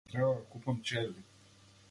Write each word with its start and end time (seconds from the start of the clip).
Треба 0.09 0.33
да 0.35 0.41
купам 0.41 0.81
чевли. 0.81 1.23